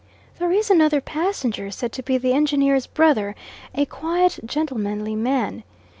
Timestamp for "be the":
2.01-2.33